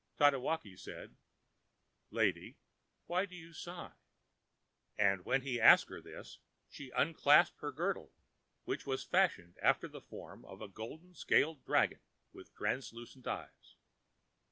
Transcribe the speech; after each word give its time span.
Tatewaki 0.19 0.75
said, 0.79 1.15
ãLady, 2.11 2.55
why 3.05 3.27
do 3.27 3.35
you 3.35 3.53
sigh?ã 3.53 3.93
And 4.97 5.23
when 5.25 5.43
he 5.43 5.61
asked 5.61 5.89
her 5.91 6.01
this, 6.01 6.39
she 6.67 6.89
unclasped 6.97 7.59
her 7.61 7.71
girdle, 7.71 8.11
which 8.65 8.87
was 8.87 9.03
fashioned 9.03 9.59
after 9.61 9.87
the 9.87 10.01
form 10.01 10.43
of 10.45 10.59
a 10.59 10.67
golden 10.67 11.13
scaled 11.13 11.63
dragon 11.63 11.99
with 12.33 12.51
translucent 12.55 13.27
eyes. 13.27 13.75